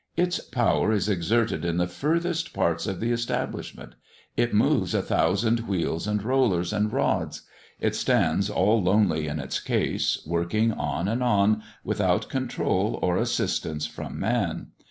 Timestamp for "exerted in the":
1.07-1.85